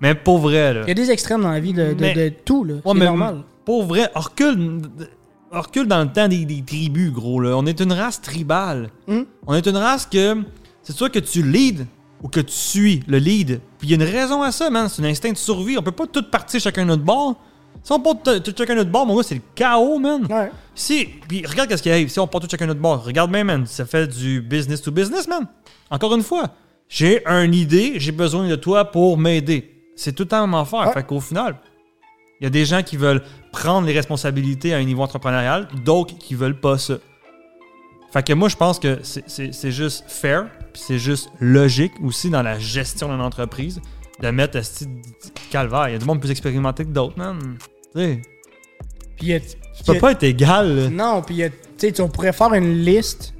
[0.00, 2.14] Mais pour vrai, là, Il y a des extrêmes dans la vie de, de- Mais-
[2.14, 2.74] de tout, là.
[2.84, 3.42] Ouais, c'est normal.
[3.64, 4.82] Pour vrai, recule,
[5.52, 7.56] recule dans le temps des, des tribus, gros, là.
[7.56, 8.90] On est une race tribale.
[9.06, 9.22] Hmm?
[9.46, 10.36] On est une race que,
[10.86, 11.84] c'est soit que tu lead
[12.22, 13.60] ou que tu suis le lead.
[13.78, 15.76] Puis il y a une raison à ça, man, c'est un instinct de survie.
[15.76, 17.34] On peut pas tout partir chacun notre bord.
[17.82, 20.24] Si on part tout chacun notre bord, mon gars, c'est le chaos, man.
[20.30, 20.48] Ouais.
[20.76, 22.08] Si, puis regarde qu'est-ce qui arrive.
[22.08, 23.66] Si on part tout chacun notre bord, regarde bien, man.
[23.66, 25.48] Ça fait du business to business, man.
[25.90, 26.44] Encore une fois,
[26.88, 29.82] j'ai une idée, j'ai besoin de toi pour m'aider.
[29.96, 30.48] C'est tout le temps.
[30.48, 30.92] Ouais.
[30.92, 31.56] Fait qu'au final,
[32.40, 36.16] il y a des gens qui veulent prendre les responsabilités à un niveau entrepreneurial, d'autres
[36.16, 36.98] qui veulent pas ça.
[38.12, 42.42] Fait que moi, je pense que c'est juste fair, puis c'est juste logique aussi dans
[42.42, 43.80] la gestion d'une entreprise
[44.20, 44.84] de mettre ce
[45.50, 45.88] calvaire.
[45.88, 47.38] Il y a du monde plus expérimenté que d'autres, man.
[47.94, 48.20] Tu sais,
[49.16, 50.88] Puis, il y a- tu peux pas être égal, là.
[50.90, 51.42] Non, puis
[51.78, 53.32] tu sais, on pourrait faire une liste,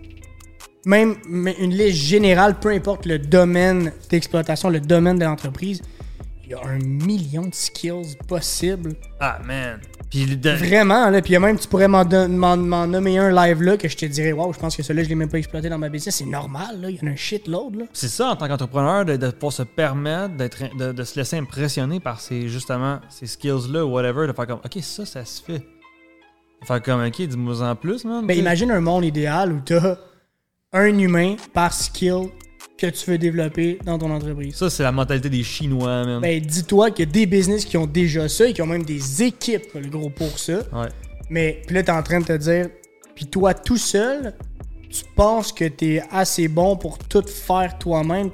[0.86, 5.82] même une liste générale, peu importe le domaine d'exploitation, le domaine de l'entreprise.
[6.46, 8.94] Il y a un million de skills possibles.
[9.18, 9.80] Ah, man.
[10.10, 11.20] Puis de- Vraiment, là.
[11.20, 13.76] Puis il y a même, tu pourrais m'en, don- m'en- m'en nommer un live là
[13.76, 15.78] que je te dirais, waouh, je pense que celui-là, je l'ai même pas exploité dans
[15.78, 16.14] ma business.
[16.16, 16.88] C'est normal, là.
[16.90, 17.84] Il y en a un shitload, là.
[17.92, 21.36] c'est ça en tant qu'entrepreneur de, de pouvoir se permettre d'être de, de se laisser
[21.36, 25.24] impressionner par ces justement ces skills là ou whatever de faire comme ok ça ça
[25.24, 29.52] se fait de faire comme ok dis-moi en plus man Ben, imagine un monde idéal
[29.52, 29.96] où t'as
[30.72, 32.28] un humain par skill
[32.78, 34.54] que tu veux développer dans ton entreprise.
[34.56, 37.76] ça c'est la mentalité des chinois man Ben, dis-toi qu'il y a des business qui
[37.76, 40.58] ont déjà ça et qui ont même des équipes, le gros, pour ça.
[40.72, 40.88] ouais
[41.30, 42.68] Mais puis là, t'es en train de te dire,
[43.14, 44.34] puis toi tout seul,
[44.90, 48.30] tu penses que t'es assez bon pour tout faire toi-même?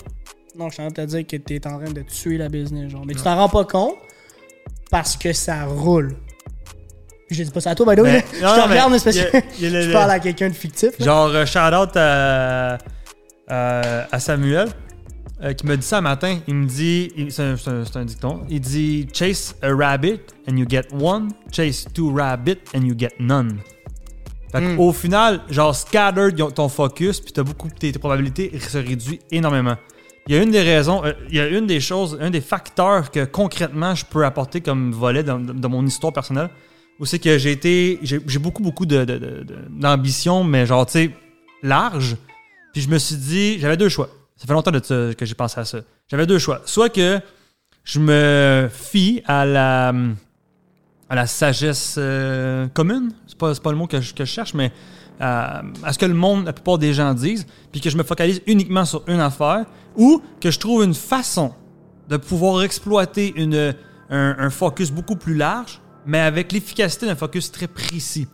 [0.59, 2.49] Non, je suis en train de te dire que t'es en train de tuer la
[2.49, 3.05] business, genre.
[3.07, 3.95] Mais tu t'en rends pas compte
[4.91, 6.15] parce que ça roule.
[7.31, 8.21] Je dis pas ça à toi, by the way, là.
[8.35, 10.99] Je te regarde, mais parce que je le- parle à quelqu'un de fictif.
[10.99, 11.05] là.
[11.07, 12.77] genre shout out à,
[13.49, 14.69] à, à Samuel
[15.43, 16.39] euh, qui me dit ça un matin.
[16.47, 21.31] Il me dit, c'est un, dicton, il dit Chase a rabbit and you get one,
[21.51, 23.59] chase two rabbits and you get none.
[24.53, 24.79] Fait Mm.
[24.79, 29.77] Au final, genre, scatter ton focus, puis t'as beaucoup, tes, tes probabilités se réduisent énormément.
[30.29, 32.43] Il y a une des raisons, euh, il y a une des choses, un des
[32.43, 36.51] facteurs que concrètement je peux apporter comme volet dans, dans mon histoire personnelle,
[37.01, 40.85] où c'est que j'ai été, j'ai beaucoup, beaucoup de- de- de- de- d'ambition, mais genre,
[40.87, 41.11] tu sais,
[41.63, 42.17] large.
[42.73, 44.09] Puis je me suis dit, j'avais deux choix.
[44.37, 45.79] Ça fait longtemps que j'ai pensé à ça.
[46.11, 46.63] J'avais deux choix.
[46.65, 47.21] Soit que
[47.85, 49.93] je me fie à la,
[51.09, 54.55] à la sagesse euh, commune, c'est pas, pas le mot que je, que je cherche,
[54.55, 54.73] mais
[55.21, 58.03] à, à ce que le monde, la plupart des gens disent, puis que je me
[58.03, 59.65] focalise uniquement sur une affaire,
[59.97, 61.55] ou que je trouve une façon
[62.09, 63.75] de pouvoir exploiter une,
[64.11, 68.27] un, un focus beaucoup plus large, mais avec l'efficacité d'un focus très précis.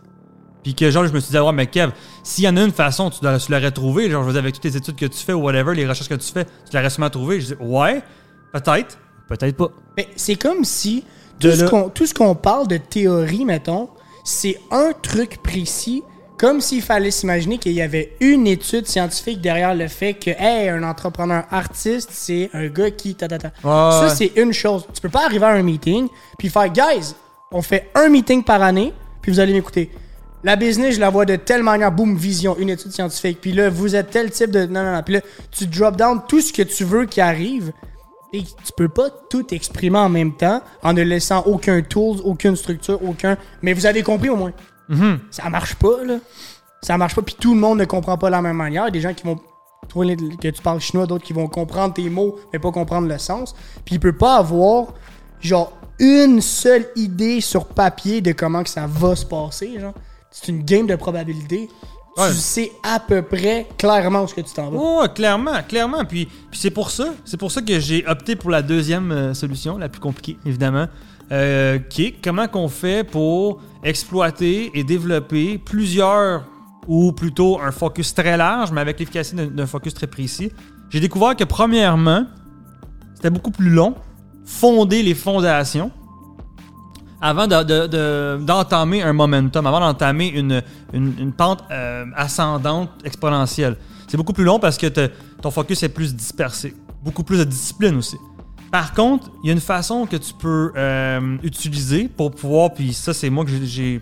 [0.63, 1.93] Puis que genre, je me suis dit, ah ouais, mais Kev,
[2.23, 4.11] s'il y en a une façon, tu l'aurais, tu l'aurais trouvé.
[4.11, 6.09] Genre, je veux dire, avec toutes les études que tu fais ou whatever, les recherches
[6.09, 7.41] que tu fais, tu l'aurais sûrement trouvé.
[7.41, 8.03] Je dis, ouais,
[8.53, 9.69] peut-être, peut-être pas.
[9.97, 11.05] Mais c'est comme si
[11.39, 13.89] tout De ce, qu'on, tout ce qu'on parle de théorie, mettons,
[14.25, 16.03] c'est un truc précis,
[16.37, 20.69] comme s'il fallait s'imaginer qu'il y avait une étude scientifique derrière le fait que, hey,
[20.69, 23.15] un entrepreneur artiste, c'est un gars qui.
[23.15, 23.53] Ta, ta, ta.
[23.63, 24.15] Ça, ouais.
[24.15, 24.87] c'est une chose.
[24.93, 27.15] Tu peux pas arriver à un meeting, puis faire, guys,
[27.53, 28.93] on fait un meeting par année,
[29.23, 29.91] puis vous allez m'écouter.
[30.45, 33.41] La business, je la vois de telle manière, boum, vision, une étude scientifique.
[33.41, 34.67] Puis là, vous êtes tel type de.
[34.67, 35.03] Non, non, non.
[35.03, 35.21] Puis là,
[35.51, 37.73] tu drop down tout ce que tu veux qui arrive.
[38.33, 42.57] Et tu peux pas tout exprimer en même temps en ne laissant aucun tools, aucune
[42.57, 43.39] structure, aucun.
[43.63, 44.53] Mais vous avez compris au moins.
[45.31, 46.19] Ça marche pas, là.
[46.83, 47.23] Ça marche pas.
[47.23, 48.85] Puis tout le monde ne comprend pas de la même manière.
[48.85, 49.41] Il y a Des gens qui vont
[49.89, 53.19] trouver que tu parles chinois, d'autres qui vont comprendre tes mots, mais pas comprendre le
[53.19, 53.55] sens.
[53.85, 54.95] Puis il peut pas avoir,
[55.41, 59.95] genre, une seule idée sur papier de comment que ça va se passer, genre.
[60.31, 61.69] C'est une game de probabilité.
[62.17, 62.31] Ouais.
[62.31, 64.79] Tu sais à peu près clairement où est-ce que tu t'en vas.
[64.81, 66.05] Oh, clairement, clairement.
[66.05, 69.35] Puis, puis c'est pour ça, c'est pour ça que j'ai opté pour la deuxième euh,
[69.35, 70.89] solution, la plus compliquée, évidemment,
[71.31, 76.45] euh, qui est comment qu'on fait pour exploiter et développer plusieurs,
[76.89, 80.51] ou plutôt un focus très large, mais avec l'efficacité d'un focus très précis.
[80.91, 82.25] J'ai découvert que premièrement,
[83.15, 83.95] c'était beaucoup plus long,
[84.45, 85.93] fonder les fondations
[87.21, 92.91] avant de- de- de- d'entamer un momentum, avant d'entamer une, une, une pente euh, ascendante
[93.05, 93.77] exponentielle.
[94.07, 94.87] C'est beaucoup plus long parce que
[95.43, 96.75] ton focus est plus dispersé.
[97.03, 98.17] Beaucoup plus de discipline aussi.
[98.71, 102.93] Par contre, il y a une façon que tu peux euh, utiliser pour pouvoir, puis
[102.93, 104.01] ça c'est moi que j'ai-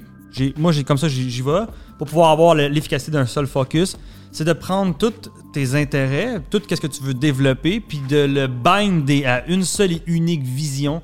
[0.58, 1.60] moi j'ai comme ça j'y vais,
[1.98, 3.96] pour pouvoir avoir le- l'efficacité d'un seul focus,
[4.32, 8.46] c'est de prendre tous tes intérêts, tout ce que tu veux développer, puis de le
[8.48, 11.00] binder à une seule et unique vision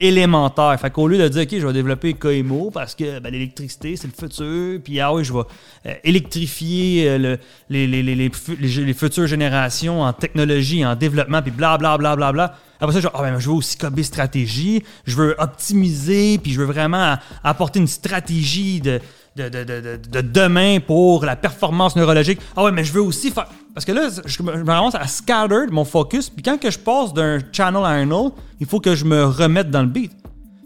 [0.00, 0.76] élémentaire.
[0.80, 4.08] Fait qu'au lieu de dire, OK, je vais développer KMO parce que ben, l'électricité, c'est
[4.08, 5.40] le futur, puis ah oui, je vais
[5.86, 10.84] euh, électrifier euh, le- les, les, les, les, fu- les- les futures générations en technologie,
[10.84, 12.56] en développement, puis bla bla bla bla.
[12.80, 16.60] Après ça, je, ah, ben, je veux aussi cober stratégie, je veux optimiser, puis je
[16.60, 19.00] veux vraiment apporter une stratégie de,
[19.36, 22.40] de, de, de, de- de demain pour la performance neurologique.
[22.56, 23.46] Ah ouais, mais je veux aussi faire.
[23.74, 27.14] Parce que là, je me ramasse à scatter mon focus, puis quand que je passe
[27.14, 30.12] d'un channel à un autre, il faut que je me remette dans le beat.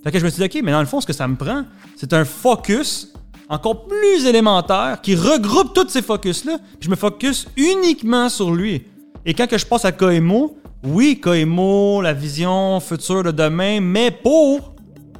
[0.03, 1.37] Fait que je me suis dit, OK, mais dans le fond, ce que ça me
[1.37, 1.65] prend,
[1.97, 3.13] c'est un focus
[3.49, 8.85] encore plus élémentaire qui regroupe tous ces focus-là, puis je me focus uniquement sur lui.
[9.27, 14.11] Et quand que je passe à KMO, oui, KMO, la vision future de demain, mais
[14.11, 14.75] pour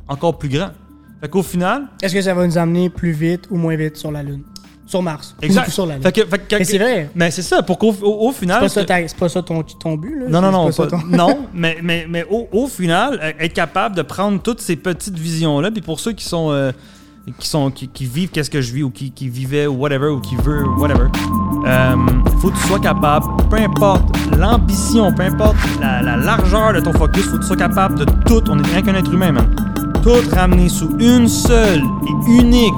[0.09, 0.71] encore plus grand.
[1.25, 4.13] Fait qu'au final, Est-ce que ça va nous amener plus vite ou moins vite sur
[4.13, 4.43] la Lune?
[4.85, 5.35] Sur Mars.
[5.41, 5.69] exact.
[5.69, 6.03] Ou sur la Lune.
[6.03, 7.11] Fait que- fait que- Mais c'est vrai.
[7.15, 8.59] Mais c'est ça, pour qu'au au, au final.
[8.69, 8.85] C'est
[9.19, 10.27] pas, ça pas ton, ton but, là?
[10.29, 13.97] Non, non, non, pas- ton- non, mais, mais, mais au, au final, euh, être capable
[13.97, 16.73] de prendre toutes ces petites visions-là, puis pour ceux qui sont, euh,
[17.39, 20.09] qui, sont qui, qui vivent qu'est-ce que je vis, ou qui, qui vivaient, ou whatever,
[20.09, 21.07] ou qui veulent, whatever,
[21.67, 21.97] euh,
[22.43, 26.93] faut que tu sois capable, peu importe l'ambition, peu importe la, la largeur de ton
[26.93, 29.57] focus, faut que tu sois capable de tout, on est rien qu'un être humain, man,
[30.05, 32.75] tout ramener sous une seule et unique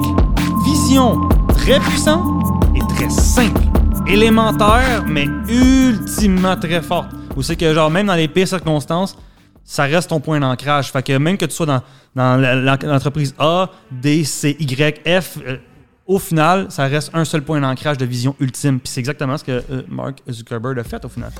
[0.63, 2.25] vision très puissante
[2.73, 3.61] et très simple
[4.07, 7.09] élémentaire, mais ultimement très forte.
[7.35, 9.17] Où c'est que, genre, même dans les pires circonstances,
[9.65, 10.89] ça reste ton point d'ancrage.
[10.89, 11.81] Fait que même que tu sois dans,
[12.15, 15.57] dans l'entreprise A, D, C, Y, F, euh,
[16.05, 18.79] au final, ça reste un seul point d'ancrage de vision ultime.
[18.79, 21.31] Puis c'est exactement ce que euh, Mark Zuckerberg a fait au final.